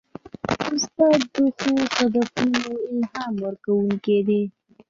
استاد 0.73 1.21
د 1.33 1.35
ښو 1.57 1.73
هدفونو 1.97 2.63
الهام 2.91 3.33
ورکوونکی 3.45 4.17
دی. 4.27 4.41